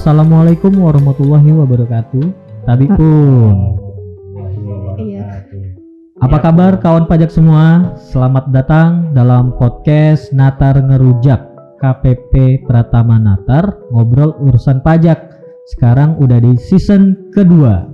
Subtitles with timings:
[0.00, 2.24] Assalamualaikum warahmatullahi wabarakatuh.
[2.64, 3.76] Tapi pun,
[4.96, 5.44] Iya.
[6.24, 7.92] apa kabar kawan pajak semua?
[8.00, 11.44] Selamat datang dalam podcast Natar Ngerujak
[11.84, 15.20] KPP Pratama Natar ngobrol urusan pajak.
[15.76, 17.84] Sekarang udah di season kedua.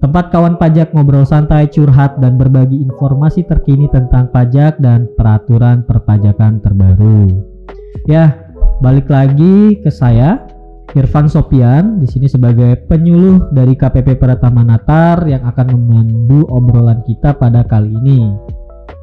[0.00, 6.64] Tempat kawan pajak ngobrol santai, curhat dan berbagi informasi terkini tentang pajak dan peraturan perpajakan
[6.64, 7.28] terbaru.
[8.08, 8.40] Ya,
[8.80, 10.48] balik lagi ke saya
[10.92, 17.32] Irfan Sopian di sini sebagai penyuluh dari KPP Pratama Natar yang akan memandu obrolan kita
[17.32, 18.28] pada kali ini.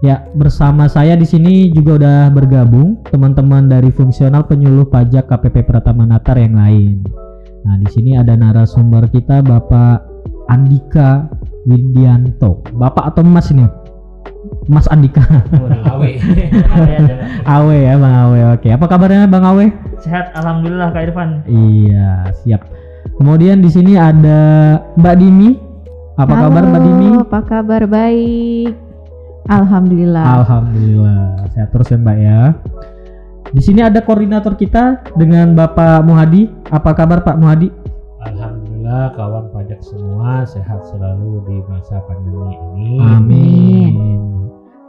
[0.05, 6.05] Ya, bersama saya di sini juga udah bergabung teman-teman dari fungsional penyuluh pajak KPP Pratama
[6.05, 7.03] Natar yang lain.
[7.65, 10.05] Nah, di sini ada narasumber kita Bapak
[10.47, 11.27] Andika
[11.67, 12.63] Widianto.
[12.77, 13.78] Bapak atau Mas ini?
[14.69, 15.25] Mas Andika.
[15.89, 16.21] Awe.
[17.57, 18.39] Awe ya, Bang Awe.
[18.53, 19.73] Oke, apa kabarnya Bang Awe?
[20.05, 21.29] Sehat alhamdulillah Kak Irfan.
[21.49, 22.61] Iya, siap.
[23.17, 24.39] Kemudian di sini ada
[24.93, 25.49] Mbak Dini.
[26.19, 27.07] Apa kabar Mbak Dini?
[27.17, 28.71] Apa kabar baik?
[29.49, 30.25] Alhamdulillah.
[30.45, 31.49] Alhamdulillah.
[31.57, 32.39] Sehat terus ya Mbak ya.
[33.49, 36.45] Di sini ada koordinator kita dengan Bapak Muhadi.
[36.69, 37.73] Apa kabar Pak Muhadi?
[38.21, 38.58] Alhamdulillah
[38.89, 42.91] kawan pajak semua sehat selalu di masa pandemi ini.
[42.97, 43.93] Amin.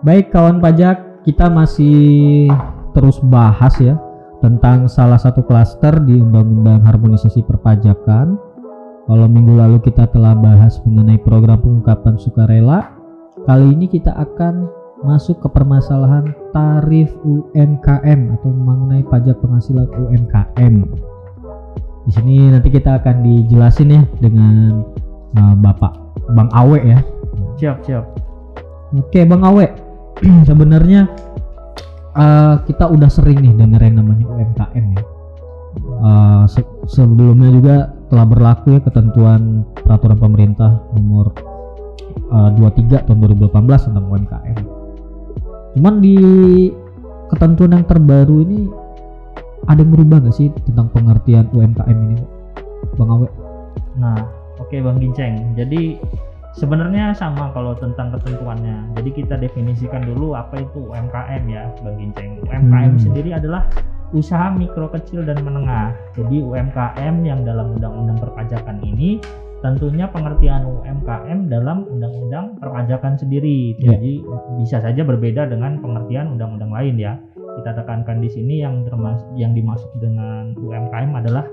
[0.00, 2.48] Baik kawan pajak, kita masih
[2.96, 4.00] terus bahas ya
[4.40, 8.40] tentang salah satu klaster di Undang-Undang Harmonisasi Perpajakan.
[9.04, 12.96] Kalau minggu lalu kita telah bahas mengenai program pengungkapan sukarela,
[13.44, 14.70] kali ini kita akan
[15.04, 21.09] masuk ke permasalahan tarif UMKM atau mengenai pajak penghasilan UMKM.
[22.08, 24.84] Di sini nanti kita akan dijelasin ya dengan
[25.36, 25.92] uh, Bapak
[26.32, 26.98] Bang Awe ya.
[27.60, 28.04] Siap, siap.
[28.96, 29.70] Oke Bang Awe,
[30.48, 31.06] sebenarnya
[32.16, 35.02] uh, kita udah sering nih dengerin namanya UMKM ya.
[36.00, 37.76] Uh, se- sebelumnya juga
[38.10, 41.30] telah berlaku ya ketentuan peraturan pemerintah nomor
[42.34, 44.58] uh, 23 tahun 2018 tentang UMKM.
[45.78, 46.16] Cuman di
[47.30, 48.66] ketentuan yang terbaru ini
[49.68, 52.18] ada yang berubah nggak sih tentang pengertian UMKM ini,
[52.96, 53.28] Bang Awe?
[54.00, 54.16] Nah,
[54.56, 55.52] oke Bang Ginceng.
[55.58, 56.00] Jadi
[56.56, 58.96] sebenarnya sama kalau tentang ketentuannya.
[58.96, 62.40] Jadi kita definisikan dulu apa itu UMKM ya, Bang Ginceng.
[62.48, 63.02] UMKM Hmm.
[63.02, 63.68] sendiri adalah
[64.10, 65.94] usaha mikro kecil dan menengah.
[66.18, 69.22] Jadi UMKM yang dalam undang-undang perpajakan ini
[69.60, 73.76] tentunya pengertian UMKM dalam undang-undang perpajakan sendiri.
[73.78, 73.94] Ya.
[73.94, 74.24] Jadi
[74.58, 77.20] bisa saja berbeda dengan pengertian undang-undang lain ya.
[77.58, 81.46] Kita tekankan di sini yang termas yang dimaksud dengan UMKM adalah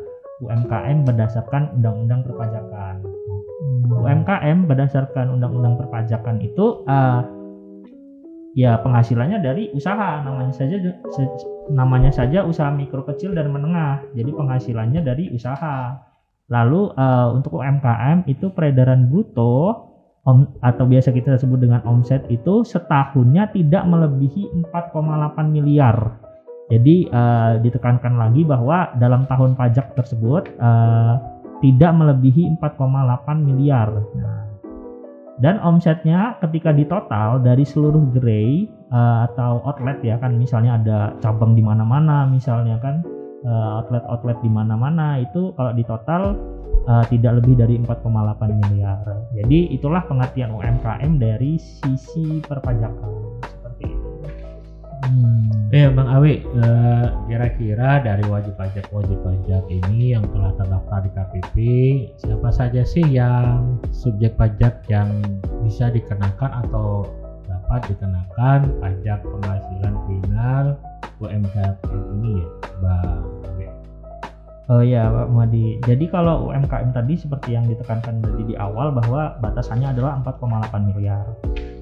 [0.44, 3.02] UMKM berdasarkan undang-undang perpajakan.
[3.90, 7.22] UMKM berdasarkan undang-undang perpajakan itu eh,
[8.54, 10.78] ya penghasilannya dari usaha namanya saja
[11.14, 11.34] se-
[11.74, 14.06] namanya saja usaha mikro kecil dan menengah.
[14.14, 15.98] Jadi penghasilannya dari usaha.
[16.48, 19.88] Lalu eh, untuk UMKM itu peredaran bruto
[20.28, 26.20] om- atau biasa kita sebut dengan omset itu setahunnya tidak melebihi 4,8 miliar.
[26.68, 31.14] Jadi eh, ditekankan lagi bahwa dalam tahun pajak tersebut eh,
[31.64, 33.90] tidak melebihi 4,8 miliar.
[34.20, 34.44] Nah,
[35.40, 41.56] dan omsetnya ketika ditotal dari seluruh gerai eh, atau outlet ya kan misalnya ada cabang
[41.56, 43.00] di mana-mana misalnya kan
[43.46, 46.38] eh, outlet-outlet di mana-mana itu kalau ditotal
[46.88, 49.04] eh, tidak lebih dari 4,8 miliar.
[49.36, 53.12] Jadi itulah pengertian UMKM dari sisi perpajakan
[53.44, 54.10] seperti itu.
[55.08, 55.48] Hmm.
[55.68, 61.12] Eh Bang Awe, eh, kira-kira dari wajib pajak wajib pajak ini yang telah terdaftar di
[61.12, 61.56] KPP,
[62.24, 65.12] siapa saja sih yang subjek pajak yang
[65.68, 67.04] bisa dikenakan atau
[67.68, 70.66] dapat dikenakan pajak penghasilan final
[71.20, 71.76] UMKM
[72.16, 72.48] ini ya,
[72.80, 73.24] Bang?
[74.72, 75.76] Oh iya Pak Muhadi.
[75.84, 81.28] Jadi kalau UMKM tadi seperti yang ditekankan tadi di awal bahwa batasannya adalah 4,8 miliar.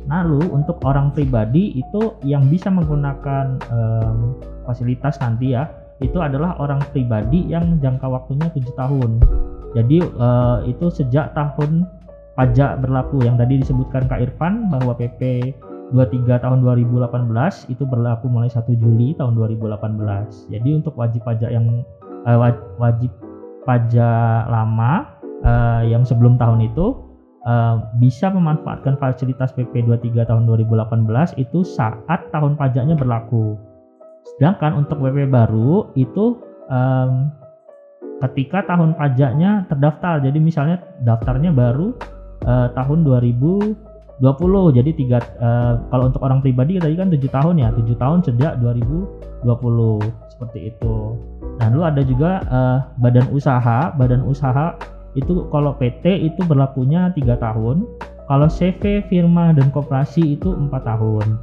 [0.09, 5.69] Lalu untuk orang pribadi itu yang bisa menggunakan em, fasilitas nanti ya
[6.01, 9.21] itu adalah orang pribadi yang jangka waktunya tujuh tahun.
[9.77, 11.85] Jadi eh, itu sejak tahun
[12.33, 15.53] pajak berlaku yang tadi disebutkan Kak Irfan bahwa PP
[15.93, 20.49] 23 tahun 2018 itu berlaku mulai 1 Juli tahun 2018.
[20.49, 21.85] Jadi untuk wajib pajak yang
[22.25, 23.13] wa- wajib
[23.65, 25.13] pajak lama
[25.45, 27.05] eh, yang sebelum tahun itu
[27.45, 33.53] eh, bisa memanfaatkan fasilitas PP 23 tahun 2018 itu saat tahun pajaknya berlaku.
[34.35, 37.29] Sedangkan untuk PP baru itu em,
[38.25, 40.17] ketika tahun pajaknya terdaftar.
[40.25, 41.93] Jadi misalnya daftarnya baru
[42.41, 43.05] eh, tahun
[44.19, 44.77] 2020.
[44.79, 48.53] Jadi tiga eh, kalau untuk orang pribadi tadi kan tujuh tahun ya, tujuh tahun sejak
[48.63, 49.43] 2020
[50.31, 50.95] seperti itu.
[51.59, 53.91] Lalu ada juga eh, badan usaha.
[53.95, 54.75] Badan usaha
[55.15, 57.83] itu kalau PT itu berlakunya tiga tahun.
[58.25, 61.37] Kalau CV, firma dan koperasi itu empat tahun.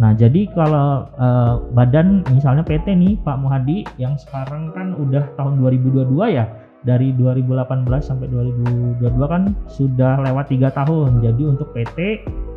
[0.00, 5.60] Nah, jadi kalau eh, badan misalnya PT nih Pak Muhadi yang sekarang kan udah tahun
[5.60, 6.48] 2022 ya,
[6.80, 11.20] dari 2018 sampai 2022 kan sudah lewat tiga tahun.
[11.20, 11.98] Jadi untuk PT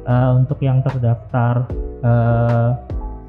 [0.08, 1.68] eh, untuk yang terdaftar
[2.04, 2.70] eh,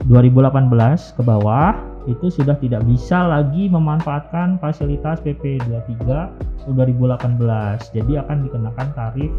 [0.06, 1.74] 2018 ke bawah
[2.04, 7.96] itu sudah tidak bisa lagi memanfaatkan fasilitas PP 23 2018.
[7.96, 9.32] Jadi akan dikenakan tarif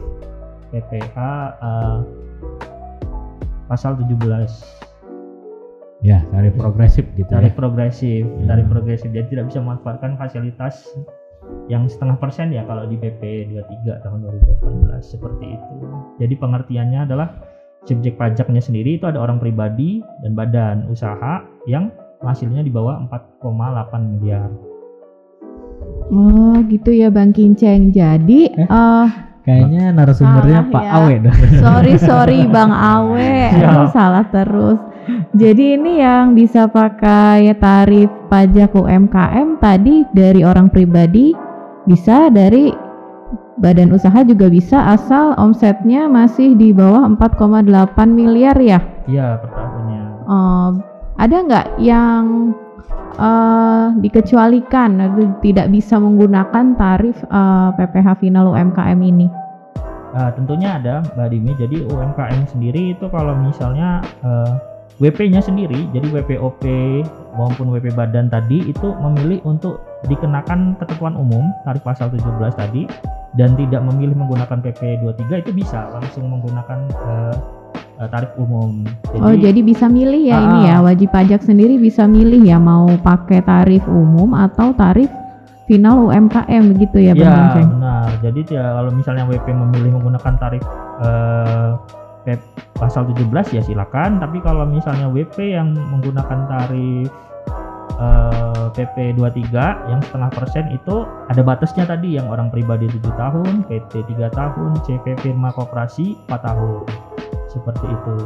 [0.73, 1.17] PPh
[1.61, 1.99] eh,
[3.69, 4.85] pasal 17
[6.05, 7.57] Ya, tarif progresif gitu tarif ya.
[7.57, 8.45] progresif Hmm.
[8.45, 10.85] tarif progresif jadi tidak bisa memanfaatkan fasilitas
[11.65, 14.19] yang setengah persen ya kalau di PP 23 tahun
[14.61, 15.73] 2018 seperti itu
[16.21, 17.27] jadi pengertiannya adalah
[17.85, 21.89] subjek pajaknya sendiri itu ada orang pribadi dan badan usaha yang
[22.21, 23.01] hasilnya di bawah
[23.41, 24.49] 4,8 miliar
[26.05, 27.89] Oh gitu ya Bang Kinceng.
[27.89, 28.69] Jadi Eh?
[28.69, 29.09] eh
[29.41, 30.91] Kayaknya narasumbernya Salah Pak ya.
[30.97, 31.35] Awe dah.
[31.61, 33.33] sorry sorry Bang Awe.
[33.53, 34.77] Aduh, salah terus.
[35.37, 41.33] Jadi ini yang bisa pakai tarif pajak UMKM tadi dari orang pribadi
[41.85, 42.73] bisa dari
[43.55, 47.65] badan usaha juga bisa asal omsetnya masih di bawah 4,8
[48.11, 48.83] miliar ya.
[49.07, 50.69] iya per tahunnya Eh,
[51.21, 52.51] ada nggak yang
[53.15, 59.27] eh, dikecualikan atau tidak bisa menggunakan tarif eh, PPh final UMKM ini?
[60.15, 61.51] Nah, tentunya ada Mbak Dimi.
[61.59, 64.51] Jadi UMKM sendiri itu kalau misalnya eh,
[64.97, 66.63] WP-nya sendiri, jadi WPOP
[67.35, 72.23] maupun WP badan tadi itu memilih untuk dikenakan ketentuan umum tarif pasal 17
[72.55, 72.87] tadi
[73.35, 77.35] dan tidak memilih menggunakan PP 23 itu bisa langsung menggunakan eh,
[78.07, 78.83] tarif umum.
[79.15, 80.83] oh jadi bisa milih ya ini ya Ah.
[80.83, 85.07] wajib pajak sendiri bisa milih ya mau pakai tarif umum atau tarif
[85.65, 88.09] final UMKM begitu ya Bang Ya benar.
[88.21, 90.63] Jadi ya, kalau misalnya WP memilih menggunakan tarif
[91.01, 91.69] eh,
[92.25, 92.41] P-
[92.75, 94.17] pasal 17 ya silakan.
[94.17, 97.07] Tapi kalau misalnya WP yang menggunakan tarif
[98.01, 103.53] eh, PP 23 yang setengah persen itu ada batasnya tadi yang orang pribadi 7 tahun,
[103.69, 106.83] PT 3 tahun, CV firma koperasi 4 tahun.
[107.47, 108.17] Seperti itu.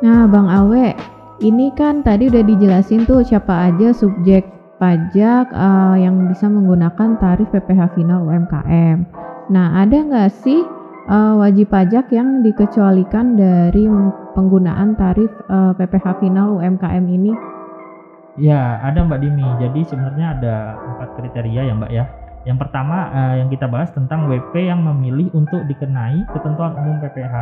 [0.00, 0.96] Nah, Bang Awe,
[1.44, 4.48] ini kan tadi udah dijelasin tuh siapa aja subjek
[4.80, 9.04] pajak eh, yang bisa menggunakan tarif PPh final UMKM.
[9.52, 10.64] Nah, ada nggak sih
[11.08, 13.86] eh, wajib pajak yang dikecualikan dari
[14.36, 17.32] penggunaan tarif eh, PPh final UMKM ini?
[18.38, 19.46] Ya, ada Mbak Dimi.
[19.60, 22.04] Jadi sebenarnya ada empat kriteria ya Mbak ya.
[22.48, 27.34] Yang pertama eh, yang kita bahas tentang WP yang memilih untuk dikenai ketentuan umum PPh.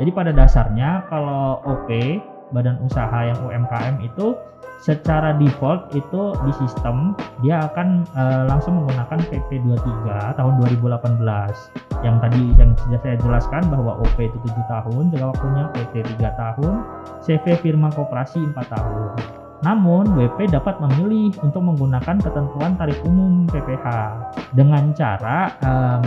[0.00, 1.88] Jadi pada dasarnya kalau OP
[2.52, 4.36] badan usaha yang UMKM itu
[4.82, 11.22] secara default itu di sistem dia akan eh, langsung menggunakan PP 23 tahun 2018
[12.02, 16.34] yang tadi yang sudah saya jelaskan bahwa OP itu 7 tahun jangka waktunya PT 3
[16.34, 16.72] tahun
[17.22, 19.14] CV firma koperasi 4 tahun.
[19.62, 23.86] Namun, WP dapat memilih untuk menggunakan ketentuan tarif umum PPh
[24.58, 26.02] dengan cara em,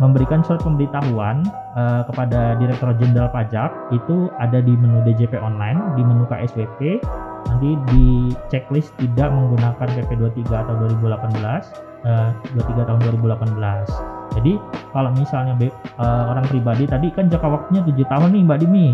[0.00, 1.44] memberikan surat pemberitahuan
[1.76, 3.92] eh, kepada Direktur Jenderal Pajak.
[3.92, 7.04] Itu ada di menu DJP online, di menu KSWP,
[7.46, 8.06] nanti di
[8.50, 11.70] checklist tidak menggunakan PP 23 atau 2018,
[12.08, 13.86] eh, 23 tahun 2018.
[14.34, 14.52] Jadi
[14.90, 18.88] kalau misalnya eh, orang pribadi tadi kan jangka waktunya 7 tahun nih Mbak Dimi,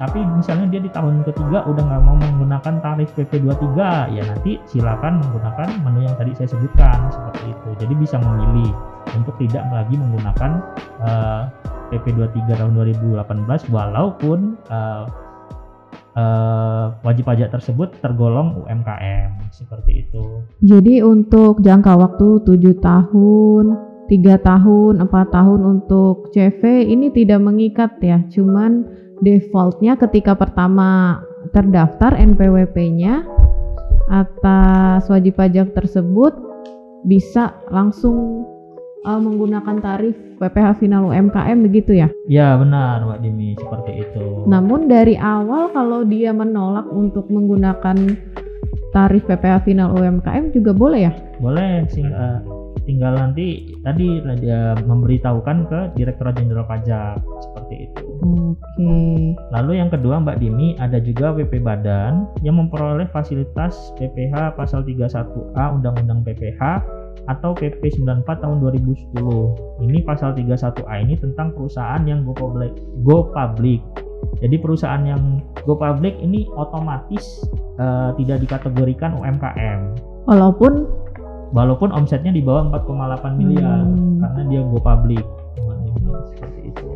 [0.00, 4.56] tapi misalnya dia di tahun ketiga udah nggak mau menggunakan tarif PP 23 ya nanti
[4.64, 8.72] silakan menggunakan menu yang tadi saya sebutkan seperti itu jadi bisa memilih
[9.18, 10.50] untuk tidak lagi menggunakan
[11.04, 11.42] eh,
[11.90, 14.38] PP 23 tahun 2018 walaupun
[14.70, 15.04] eh,
[16.16, 20.44] eh, wajib pajak tersebut tergolong UMKM seperti itu.
[20.62, 23.64] Jadi untuk jangka waktu 7 tahun,
[24.10, 28.86] 3 tahun, 4 tahun untuk CV ini tidak mengikat ya, cuman
[29.22, 31.20] defaultnya ketika pertama
[31.54, 33.24] terdaftar NPWP-nya
[34.10, 36.34] atas wajib pajak tersebut
[37.06, 38.49] bisa langsung
[39.04, 42.08] uh, menggunakan tarif PPh final UMKM begitu ya.
[42.26, 47.96] ya benar Mbak Dimi seperti itu Namun dari awal kalau dia menolak untuk menggunakan
[48.90, 51.12] tarif PPh final UMKM juga boleh ya?
[51.38, 52.40] boleh sing- eh,
[52.84, 58.04] tinggal nanti tadi dia memberitahukan ke Direktorat Jenderal Pajak seperti itu.
[58.20, 58.92] Oke.
[59.54, 65.76] Lalu yang kedua Mbak Dimi ada juga WP Badan yang memperoleh fasilitas PPh pasal 31A
[65.78, 66.60] Undang-Undang PPh
[67.28, 69.84] atau PP 94 tahun 2010.
[69.84, 72.72] Ini pasal 31A ini tentang perusahaan yang go public,
[73.04, 73.82] go public
[74.40, 77.40] Jadi perusahaan yang go public ini otomatis
[77.80, 79.96] eh, tidak dikategorikan UMKM.
[80.28, 80.84] Walaupun
[81.50, 84.22] Walaupun omsetnya di bawah 4,8 miliar Hmm.
[84.22, 85.24] karena dia go public.
[86.30, 86.86] Seperti itu.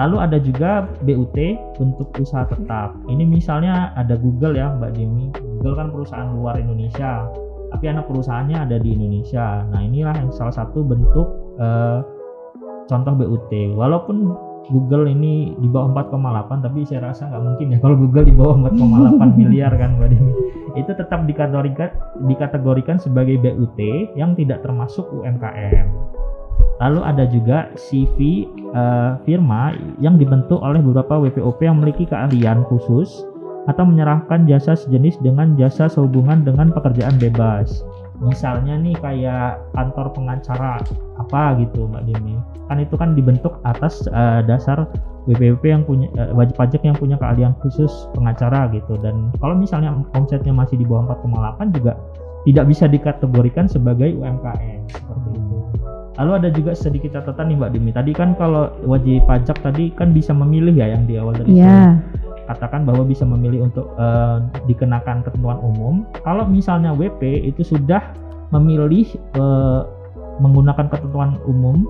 [0.00, 0.70] Lalu ada juga
[1.04, 1.36] BUT
[1.76, 2.96] untuk usaha tetap.
[3.10, 5.28] Ini misalnya ada Google ya Mbak Demi.
[5.36, 7.28] Google kan perusahaan luar Indonesia,
[7.78, 9.62] tapi anak perusahaannya ada di Indonesia.
[9.70, 11.30] Nah inilah yang salah satu bentuk
[11.62, 12.02] eh,
[12.90, 13.54] contoh BUT.
[13.78, 14.34] Walaupun
[14.66, 18.58] Google ini di bawah 4,8 tapi saya rasa nggak mungkin ya kalau Google di bawah
[18.66, 20.34] 4,8 miliar kan Mbak Demi.
[20.74, 21.94] Itu tetap dikategorikan
[22.26, 23.78] dikategorikan sebagai BUT
[24.18, 25.86] yang tidak termasuk UMKM.
[26.82, 28.42] Lalu ada juga CV
[28.74, 29.70] eh, firma
[30.02, 33.22] yang dibentuk oleh beberapa WPOP yang memiliki keahlian khusus
[33.68, 37.84] atau menyerahkan jasa sejenis dengan jasa sehubungan dengan pekerjaan bebas.
[38.18, 40.82] Misalnya nih kayak kantor pengacara
[41.20, 42.34] apa gitu Mbak Demi.
[42.66, 44.88] Kan itu kan dibentuk atas eh, dasar
[45.28, 49.94] WPOP yang punya eh, wajib pajak yang punya keahlian khusus pengacara gitu dan kalau misalnya
[50.16, 51.94] omsetnya masih di bawah 4,8 juga
[52.48, 55.56] tidak bisa dikategorikan sebagai UMKM seperti itu.
[56.18, 57.90] Lalu ada juga sedikit catatan nih Mbak Dimi.
[57.94, 61.94] Tadi kan kalau wajib pajak tadi kan bisa memilih ya yang di awal tadi saya
[62.02, 62.18] ya
[62.48, 66.08] katakan bahwa bisa memilih untuk eh, dikenakan ketentuan umum.
[66.18, 68.00] Kalau misalnya WP itu sudah
[68.48, 69.04] memilih
[69.36, 69.80] eh,
[70.38, 71.84] menggunakan ketentuan umum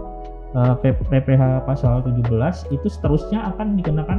[0.52, 2.26] eh, P- PPH pasal 17
[2.68, 4.18] itu seterusnya akan dikenakan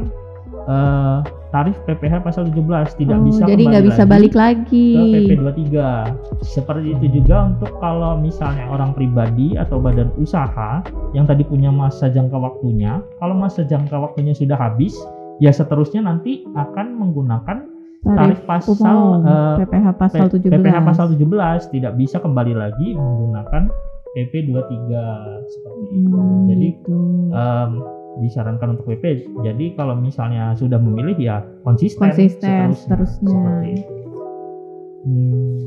[0.65, 1.17] eh,
[1.49, 2.61] tarif PPH pasal 17
[2.95, 4.87] tidak Oh, bisa jadi nggak bisa lagi balik lagi.
[4.93, 5.31] ke PP
[5.73, 6.45] 23.
[6.45, 12.07] Seperti itu juga untuk kalau misalnya orang pribadi atau badan usaha yang tadi punya masa
[12.07, 14.93] jangka waktunya, kalau masa jangka waktunya sudah habis,
[15.39, 17.57] ya seterusnya nanti akan menggunakan
[17.99, 20.51] tarif pasal umum, eh, PPH pasal P- 17.
[20.55, 23.67] PPH pasal 17 tidak bisa kembali lagi menggunakan
[24.09, 25.03] PP 23
[25.45, 26.09] seperti itu.
[26.09, 26.97] Hmm, Jadi gitu.
[27.29, 27.71] em,
[28.19, 29.05] disarankan untuk PP.
[29.43, 33.29] Jadi kalau misalnya sudah memilih ya konsisten, Konsisten, seterusnya, seterusnya.
[33.29, 33.93] seperti itu.
[34.99, 35.57] Hmm.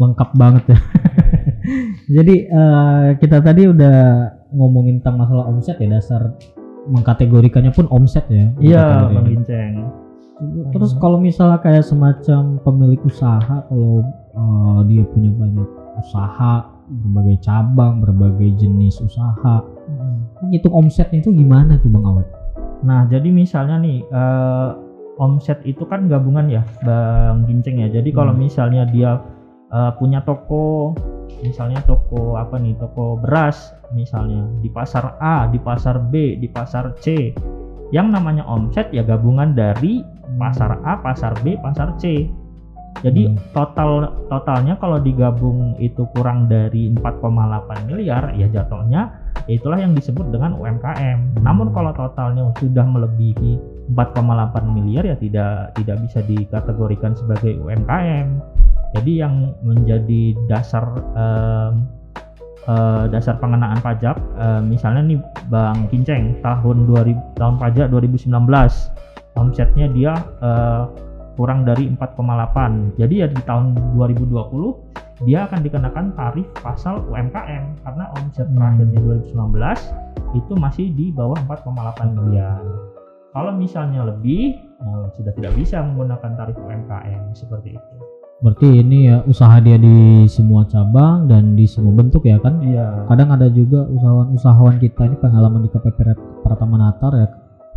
[0.00, 0.78] lengkap banget ya.
[2.16, 3.96] Jadi eh, kita tadi udah
[4.50, 6.32] ngomongin tentang masalah omset ya dasar
[6.88, 8.48] mengkategorikannya pun omset ya.
[8.60, 8.86] Iya.
[9.12, 9.74] Bang Ginceng.
[10.72, 14.00] Terus kalau misalnya kayak semacam pemilik usaha kalau
[14.32, 15.68] eh, dia punya banyak
[16.00, 19.62] usaha berbagai cabang, berbagai jenis usaha,
[20.48, 22.28] hitung omsetnya itu gimana tuh Bang Awet?
[22.80, 24.68] Nah, jadi misalnya nih eh,
[25.20, 27.92] omset itu kan gabungan ya, Bang Ginceng ya.
[27.92, 28.40] Jadi kalau Hmm.
[28.40, 29.20] misalnya dia
[29.70, 30.96] eh, punya toko,
[31.40, 36.94] misalnya toko apa nih, toko beras misalnya di pasar A, di pasar B, di pasar
[36.98, 37.34] C.
[37.90, 40.02] Yang namanya omset ya gabungan dari
[40.38, 42.30] pasar A, pasar B, pasar C.
[43.00, 43.38] Jadi Hmm.
[43.54, 43.90] total
[44.28, 49.14] totalnya kalau digabung itu kurang dari 4,8 miliar ya jatuhnya
[49.48, 51.40] ya itulah yang disebut dengan UMKM.
[51.40, 53.56] Namun kalau totalnya sudah melebihi
[53.94, 58.26] 4,8 miliar ya tidak tidak bisa dikategorikan sebagai UMKM.
[58.90, 61.86] Jadi yang menjadi dasar em,
[62.66, 65.18] eh, dasar pengenaan pajak eh, misalnya nih
[65.48, 68.28] Bang Kinceng tahun 2000 tahun pajak 2019
[69.38, 70.82] omsetnya dia eh,
[71.38, 78.04] kurang dari 4,8 jadi ya di tahun 2020 dia akan dikenakan tarif pasal UMKM karena
[78.16, 78.56] omset Hmm.
[78.56, 79.80] terakhirnya 2019
[80.32, 82.62] itu masih di bawah 4,8 miliar.
[83.30, 87.96] Kalau misalnya lebih nah, sudah tidak bisa menggunakan tarif UMKM seperti itu
[88.40, 92.56] Berarti ini ya usaha dia di semua cabang dan di semua bentuk ya kan?
[92.60, 95.98] iya Kadang ada juga usahawan-usahawan kita ini pengalaman di KPP
[96.40, 97.28] Pratama Natar ya.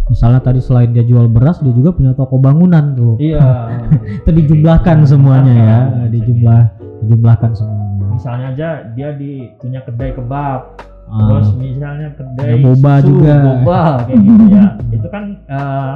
[0.04, 3.16] Misalnya tadi selain dia jual beras, dia juga punya toko bangunan tuh.
[3.18, 3.72] iya
[4.20, 6.12] Itu dijumlahkan semuanya ya, Dijumlahkan.
[6.12, 6.62] dijumlah
[7.02, 7.82] dijumlahkan semuanya.
[8.10, 10.60] misalnya aja dia di punya kedai kebab
[11.04, 13.34] Ah, terus misalnya kedai Ada boba susu, juga.
[13.44, 14.66] boba kayak gitu ya
[14.96, 15.94] itu kan eh,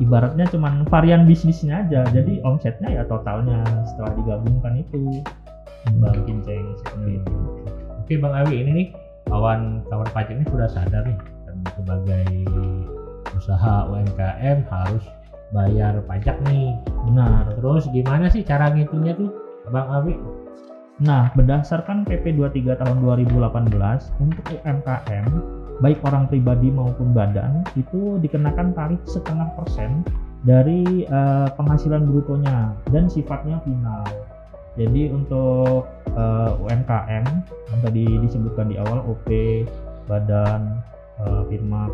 [0.00, 5.22] ibaratnya cuman varian bisnisnya aja jadi omsetnya ya totalnya setelah digabungkan itu
[6.00, 7.34] bang kinceng seperti itu
[8.10, 8.86] Oke Bang Awi ini nih
[9.30, 11.14] kawan kawan pajak ini sudah sadar nih
[11.46, 12.26] dan sebagai
[13.38, 15.06] usaha UMKM harus
[15.54, 16.74] bayar pajak nih.
[17.06, 19.30] benar Terus gimana sih cara ngitungnya tuh
[19.70, 20.18] Bang Awi?
[21.00, 23.70] Nah, berdasarkan PP 23 tahun 2018
[24.18, 25.26] untuk UMKM,
[25.80, 30.04] baik orang pribadi maupun badan, itu dikenakan tarif setengah persen
[30.44, 34.04] dari eh, penghasilan brutonya dan sifatnya final.
[34.76, 39.28] Jadi untuk eh, UMKM yang tadi disebutkan di awal OP,
[40.08, 40.80] badan,
[41.24, 41.88] eh, firma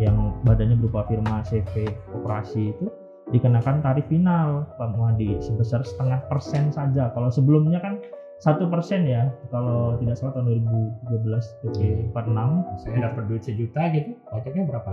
[0.00, 2.88] yang badannya berupa firma CV, operasi itu
[3.30, 7.12] dikenakan tarif final Pak Muhadi sebesar setengah persen saja.
[7.14, 8.02] Kalau sebelumnya kan
[8.40, 11.78] satu persen ya kalau tidak salah tahun 2013 PP
[12.16, 14.92] 46 Saya dapat duit sejuta gitu, pajaknya berapa?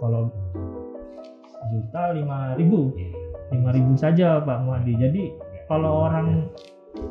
[0.00, 0.32] Kalau
[1.68, 2.96] juta lima ribu,
[3.52, 4.96] lima ribu saja Pak Muhadi.
[4.96, 5.22] Jadi
[5.68, 6.48] kalau orang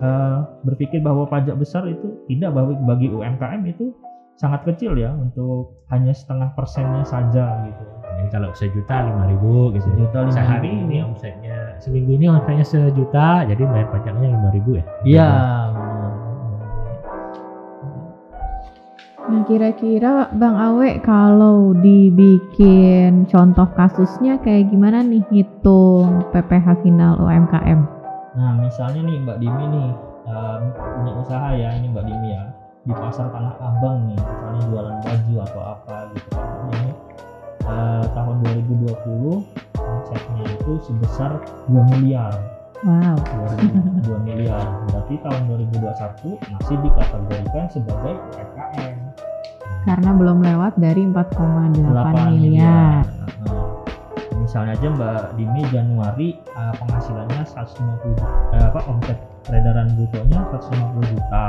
[0.01, 3.93] eh, berpikir bahwa pajak besar itu tidak bagi, bagi UMKM itu
[4.37, 7.83] sangat kecil ya untuk hanya setengah persennya saja gitu.
[8.17, 9.85] Jadi kalau sejuta lima ribu gitu.
[9.89, 10.85] Sejuta lima Sehari ribu.
[10.85, 14.83] ini omsetnya seminggu ini omsetnya sejuta, jadi bayar pajaknya lima ribu ya?
[15.01, 15.29] Iya.
[19.27, 27.79] Nah kira-kira Bang Awe kalau dibikin contoh kasusnya kayak gimana nih hitung PPh final UMKM?
[28.39, 29.89] Nah misalnya nih Mbak Dimi nih
[30.31, 32.56] eh, punya usaha ya ini Mbak Dimi ya
[32.87, 36.91] di pasar Tanah Abang nih misalnya jualan baju atau apa gitu kan ini
[37.67, 39.43] eh, tahun 2020
[39.75, 41.31] omsetnya itu sebesar
[41.67, 42.31] 2 miliar
[42.85, 43.17] Wow.
[43.17, 48.95] 2, 2 miliar berarti tahun 2021 masih dikategorikan sebagai UMKM
[49.81, 53.01] Karena belum lewat dari 4,8 8 miliar.
[53.01, 53.81] Nah,
[54.37, 61.01] misalnya aja Mbak Dimi Januari eh, penghasilannya 150 juta, eh, apa omset peredaran brutonya 150
[61.17, 61.45] juta.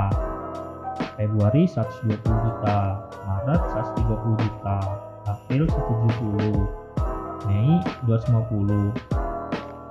[1.18, 2.78] Februari 120 juta,
[3.26, 3.62] Maret
[3.98, 4.78] 130 juta,
[5.26, 8.94] April 170, Mei 250,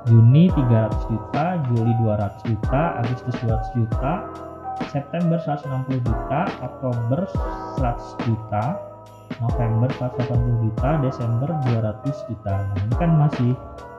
[0.07, 4.13] Juni 300 juta, Juli 200 juta, Agustus 200 juta,
[4.88, 7.27] September 160 juta, Oktober
[7.75, 8.63] 100 juta,
[9.43, 12.53] November 180 juta, Desember 200 juta.
[12.55, 13.51] Nah, ini kan masih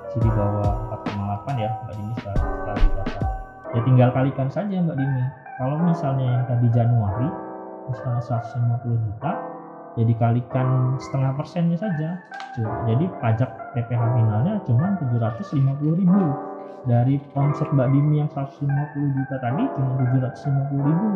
[0.08, 0.72] masih di bawah
[1.04, 2.76] 4,8 ya Mbak Dini setelah.
[3.76, 5.47] Ya tinggal kalikan saja Mbak Dini.
[5.58, 7.28] Kalau misalnya yang tadi Januari
[7.90, 9.32] misalnya 150 juta,
[9.98, 10.66] ya dikalikan
[11.02, 12.14] setengah persennya saja.
[12.54, 16.22] Cuma- Jadi pajak PPh finalnya cuma 750 ribu
[16.86, 21.08] dari omset Mbak Dimi yang 150 juta tadi cuma 750 ribu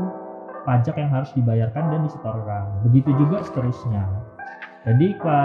[0.62, 2.62] pajak yang harus dibayarkan dan disetorkan.
[2.86, 4.02] Begitu juga seterusnya.
[4.82, 5.38] Jadi ke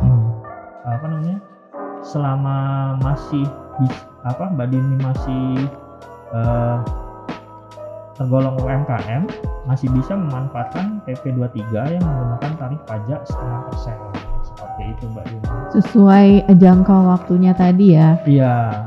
[0.96, 1.38] apa namanya?
[2.02, 2.56] Selama
[2.98, 3.46] masih
[4.22, 5.44] apa Mbak Dini masih
[6.32, 6.76] eh,
[8.18, 9.24] tergolong UMKM
[9.64, 13.96] masih bisa memanfaatkan PP 23 yang menggunakan tarif pajak setengah persen
[14.42, 15.46] seperti itu Mbak Dini.
[15.72, 16.28] Sesuai
[16.60, 18.18] jangka waktunya tadi ya.
[18.26, 18.84] Iya,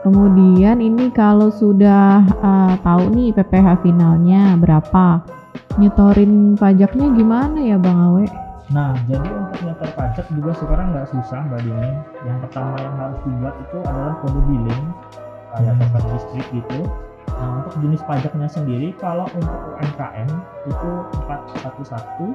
[0.00, 5.20] Kemudian ini kalau sudah uh, tahu nih PPh finalnya berapa,
[5.76, 8.24] nyetorin pajaknya gimana ya Bang Awe?
[8.72, 11.90] Nah, jadi untuk nyetor pajak juga sekarang nggak susah Mbak Dini.
[12.24, 14.84] Yang pertama yang harus dibuat itu adalah kode billing
[15.52, 16.80] kayak token listrik gitu.
[17.38, 20.28] Nah, untuk jenis pajaknya sendiri kalau untuk UMKM
[20.66, 20.90] itu
[21.28, 22.34] 41128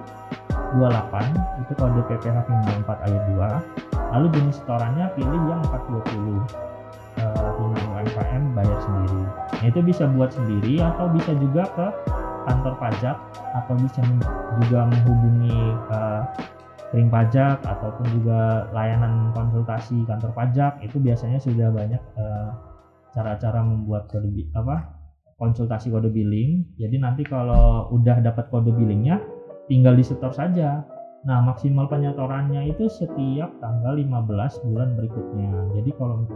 [1.65, 4.13] itu kode PPh final 4 ayat 2.
[4.15, 6.39] Lalu jenis setorannya pilih yang 420
[7.19, 9.21] eh, final UMKM bayar sendiri.
[9.59, 11.87] Nah, itu bisa buat sendiri atau bisa juga ke
[12.45, 13.17] kantor pajak
[13.57, 14.01] atau bisa
[14.61, 15.59] juga menghubungi
[15.91, 16.21] eh,
[16.93, 22.49] kering pajak ataupun juga layanan konsultasi kantor pajak itu biasanya sudah banyak eh,
[23.15, 24.91] cara-cara membuat kode apa
[25.39, 26.67] konsultasi kode billing.
[26.75, 29.23] Jadi nanti kalau udah dapat kode billingnya
[29.71, 30.83] tinggal disetor saja.
[31.25, 35.73] Nah, maksimal penyetorannya itu setiap tanggal 15 bulan berikutnya.
[35.73, 36.29] Jadi kalau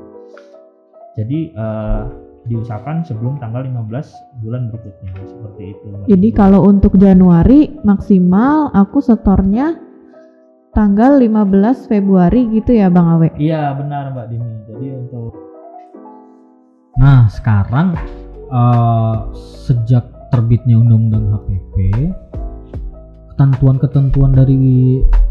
[1.14, 2.04] jadi eh,
[2.50, 5.86] diusahakan sebelum tanggal 15 bulan berikutnya seperti itu.
[6.10, 9.78] Jadi kalau untuk Januari maksimal aku setornya
[10.74, 13.30] tanggal 15 Februari gitu ya Bang Awe?
[13.38, 14.52] Iya benar Mbak Dini.
[14.74, 15.49] Jadi untuk
[17.00, 17.96] Nah, sekarang
[18.52, 19.16] eh,
[19.64, 20.04] sejak
[20.36, 21.76] terbitnya Undang-Undang HPP,
[23.34, 24.60] ketentuan-ketentuan dari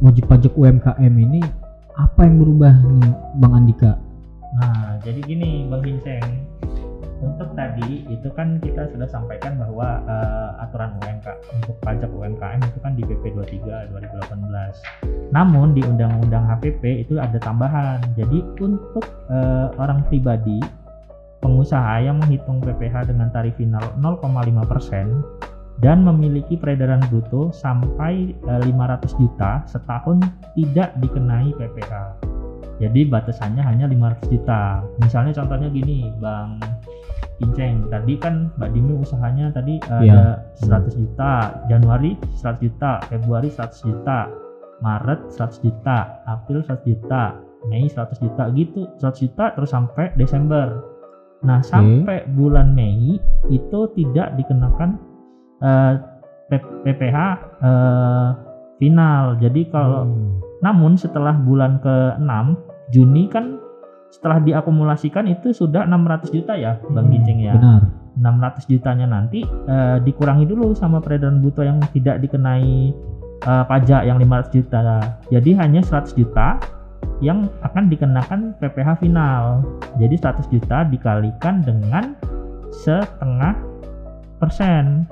[0.00, 1.44] wajib pajak UMKM ini
[1.92, 4.00] apa yang berubah nih, Bang Andika?
[4.56, 6.24] Nah, jadi gini Bang Vincent,
[7.20, 12.78] untuk tadi itu kan kita sudah sampaikan bahwa eh, aturan UMK untuk pajak UMKM itu
[12.80, 15.36] kan di PP 23 2018.
[15.36, 18.00] Namun di Undang-Undang HPP itu ada tambahan.
[18.16, 20.62] Jadi untuk eh, orang pribadi
[21.38, 25.22] pengusaha yang menghitung PPh dengan tarif final 0,5%
[25.78, 30.18] dan memiliki peredaran bruto sampai eh, 500 juta setahun
[30.58, 31.92] tidak dikenai PPh.
[32.78, 34.86] Jadi batasannya hanya 500 juta.
[35.02, 36.62] Misalnya contohnya gini, Bang
[37.42, 37.86] Inceng.
[37.90, 40.14] Tadi kan Mbak Dimi usahanya tadi Iya.
[40.14, 40.22] ada
[40.58, 44.30] 100 juta, Januari 100 juta, Februari 100 juta,
[44.82, 47.34] Maret 100 juta, April 100 juta,
[47.66, 50.97] Mei 100 juta gitu, 100 juta terus sampai Desember.
[51.38, 53.14] Nah, sampai bulan Mei
[53.48, 54.98] itu tidak dikenakan
[55.58, 55.92] eh,
[56.48, 57.16] P- PPh
[57.60, 58.28] eh,
[58.76, 59.38] final.
[59.38, 60.38] Jadi kalau Hmm.
[60.58, 63.60] namun setelah bulan ke-6 Juni kan
[64.08, 67.54] setelah diakumulasikan itu sudah 600 juta ya Bang Hmm, Ginceng ya.
[67.54, 67.82] Benar.
[68.18, 72.90] 600 jutanya nanti eh, dikurangi dulu sama peredaran bruto yang tidak dikenai
[73.38, 74.80] eh, pajak yang 500 juta.
[75.28, 76.58] Jadi hanya 100 juta
[77.18, 79.66] yang akan dikenakan PPh final.
[79.98, 82.14] Jadi 100 juta dikalikan dengan
[82.70, 83.58] setengah
[84.38, 85.06] persen.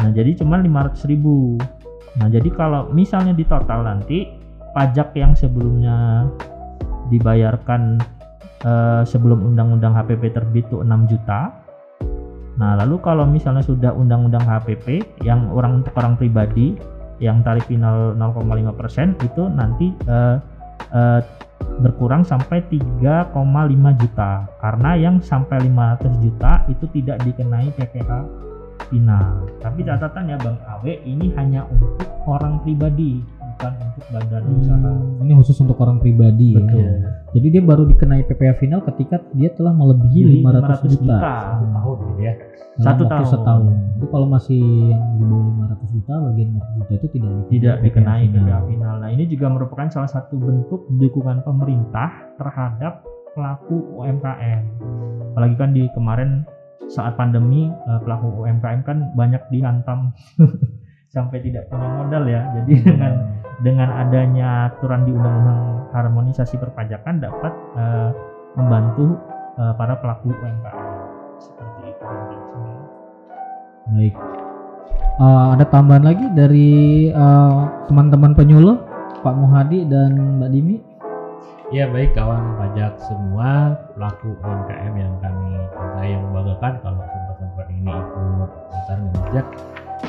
[0.00, 1.60] Nah, jadi cuma 500 ribu.
[2.16, 4.24] Nah, jadi kalau misalnya di total nanti
[4.72, 6.28] pajak yang sebelumnya
[7.12, 8.00] dibayarkan
[8.64, 11.52] eh, sebelum undang-undang HPP terbit itu 6 juta.
[12.56, 16.72] Nah, lalu kalau misalnya sudah undang-undang HPP yang orang untuk orang pribadi
[17.20, 20.36] yang tarif final 0,5% itu nanti eh,
[20.92, 21.20] eh,
[21.80, 23.32] berkurang sampai 3,5
[24.00, 28.10] juta karena yang sampai 500 juta itu tidak dikenai PPh
[28.88, 29.44] final.
[29.60, 33.20] Tapi catatan ya Bang Awe ini hanya untuk orang pribadi
[33.56, 34.76] bukan untuk badan usaha.
[34.76, 37.15] Hmm, ini khusus untuk orang pribadi ya.
[37.36, 41.16] Jadi dia baru dikenai PPh final ketika dia telah melebihi 500, 500 juta.
[41.20, 42.34] Satu tahun gitu ya
[42.80, 43.26] Satu tahun.
[43.28, 43.72] setahun.
[43.96, 47.76] Jadi kalau masih yang di bawah 500 juta, bagian 500 juta itu tidak dikenai tidak
[47.84, 48.94] dikenai PPh PPh final.
[49.04, 52.08] Nah, ini juga merupakan salah satu bentuk dukungan pemerintah
[52.40, 53.04] terhadap
[53.36, 54.62] pelaku UMKM.
[55.36, 56.48] Apalagi kan di kemarin
[56.88, 60.14] saat pandemi eh, pelaku UMKM kan banyak dihantam
[61.16, 62.44] sampai tidak punya modal ya.
[62.60, 63.12] Jadi dengan
[63.64, 65.60] dengan adanya aturan di Undang-Undang
[65.96, 68.10] Harmonisasi Perpajakan dapat eh,
[68.52, 69.16] membantu
[69.56, 70.88] eh, para pelaku UMKM
[71.40, 72.04] seperti itu.
[73.96, 74.14] Baik.
[75.16, 77.56] Eh, ada tambahan lagi dari eh,
[77.88, 78.76] teman-teman penyuluh
[79.24, 80.76] Pak Muhadi dan Mbak Dimi?
[81.74, 87.90] Ya baik kawan pajak semua pelaku UMKM yang kami cintai yang membanggakan kalau sempat-sempat ini
[87.90, 89.46] ikut daftar pajak.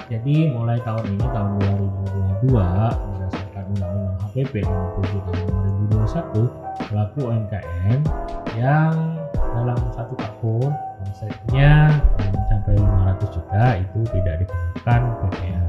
[0.08, 1.52] Jadi mulai tahun ini tahun
[2.44, 5.46] 2022 berdasarkan Undang-Undang HPP nomor 7 tahun
[5.92, 8.00] 2021 pelaku UMKM
[8.56, 8.94] yang
[9.36, 10.72] dalam satu tahun
[11.04, 15.68] omsetnya mencapai 500 juta itu tidak dikenakan PPh.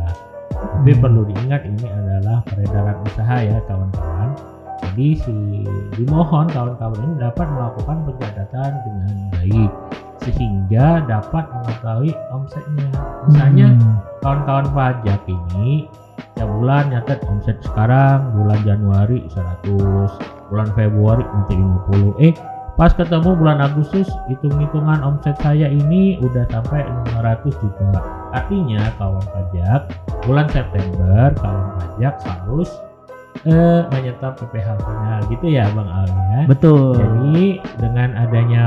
[0.59, 4.31] Tapi perlu diingat ini adalah peredaran usaha ya kawan-kawan.
[4.83, 5.37] Jadi si
[5.99, 9.71] dimohon kawan-kawan ini dapat melakukan pencatatan dengan baik
[10.33, 12.89] sehingga dapat mengetahui omsetnya.
[13.29, 13.97] Misalnya Hmm.
[14.25, 15.89] kawan-kawan pajak ini
[16.35, 20.11] tiap bulan nyatet omset sekarang bulan Januari 100,
[20.51, 22.15] bulan Februari nanti 50.
[22.23, 22.33] Eh
[22.79, 27.91] pas ketemu bulan Agustus hitung-hitungan omset saya ini udah sampai 500 juta.
[28.31, 29.81] Artinya kawan pajak
[30.23, 32.71] bulan September kawan pajak harus
[33.47, 36.41] eh menyetop PPh final gitu ya Bang Al ya.
[36.51, 36.99] Betul.
[36.99, 38.67] Jadi dengan adanya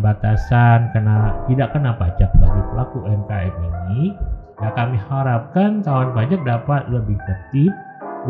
[0.00, 4.14] batasan kena tidak kena pajak bagi pelaku UMKM ini,
[4.62, 7.72] ya kami harapkan kawan pajak dapat lebih tertib,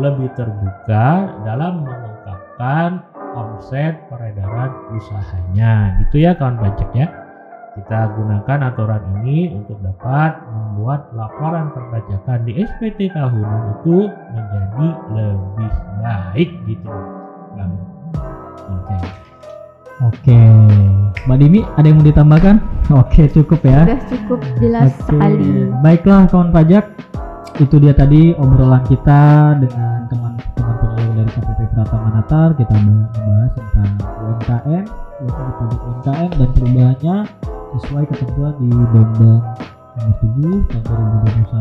[0.01, 3.03] lebih terbuka dalam mengungkapkan
[3.37, 5.95] omset peredaran usahanya.
[6.03, 7.26] Gitu ya kawan pajak ya.
[7.77, 15.71] Kita gunakan aturan ini untuk dapat membuat laporan perpajakan di SPT tahunan itu menjadi lebih
[16.01, 16.89] baik gitu.
[17.53, 17.77] Bang.
[18.65, 18.97] Oke.
[20.09, 20.39] Oke.
[21.29, 22.55] Mbak Dimi ada yang mau ditambahkan?
[22.97, 23.85] Oke, cukup ya.
[23.85, 25.13] Sudah cukup jelas Oke.
[25.13, 25.69] sekali.
[25.85, 26.85] Baiklah kawan pajak,
[27.61, 30.76] itu dia tadi obrolan kita dengan teman-teman
[31.27, 32.49] dari KPP Pratama Natar.
[32.55, 34.85] Kita membahas tentang UMKM,
[35.27, 37.17] wajib pajak UMKM dan perubahannya
[37.75, 39.43] sesuai ketentuan di Undang-Undang
[39.97, 41.07] Nomor 7 Tahun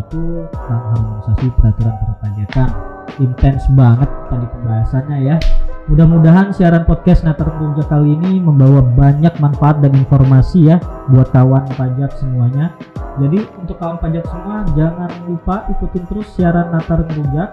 [0.06, 2.68] 2021 tentang harmonisasi peraturan perpajakan.
[3.16, 5.36] Intens banget tadi pembahasannya ya.
[5.86, 10.76] Mudah-mudahan siaran podcast Natar Kerja kali ini membawa banyak manfaat dan informasi ya
[11.10, 12.74] buat kawan pajak semuanya.
[13.16, 17.50] Jadi untuk kawan pajak semua jangan lupa ikutin terus siaran Natar Ngerujak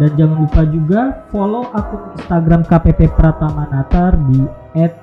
[0.00, 4.40] dan jangan lupa juga follow akun Instagram KPP Pratama Natar di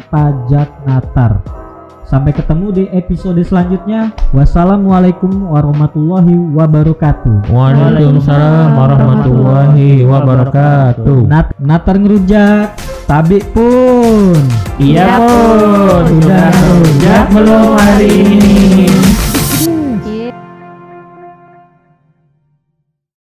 [0.09, 1.41] @pajaknatar.
[2.09, 4.09] Sampai ketemu di episode selanjutnya.
[4.33, 7.53] Wassalamualaikum warahmatullahi wabarakatuh.
[7.53, 11.29] Waalaikumsalam warahmatullahi wabarakatuh.
[11.29, 12.73] Nat Natar ngerujak,
[13.05, 14.41] tabik pun.
[14.81, 19.08] Iya pun, sudah rujak belum hari ini?